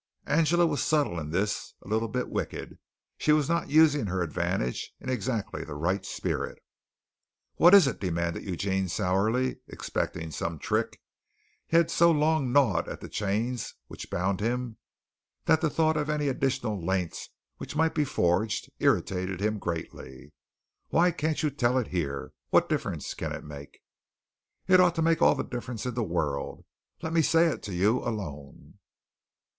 [0.25, 2.79] Angela was subtle in this, a little bit wicked.
[3.19, 6.57] She was not using her advantage in exactly the right spirit.
[7.57, 10.99] "What is it?" demanded Eugene sourly, expecting some trick.
[11.67, 14.77] He had so long gnawed at the chains which bound him
[15.45, 20.33] that the thought of any additional lengths which might be forged irritated him greatly.
[20.89, 22.33] "Why can't you tell it here?
[22.49, 23.81] What difference can it make?"
[24.67, 26.65] "It ought to make all the difference in the world.
[27.03, 28.79] Let me say it to you alone."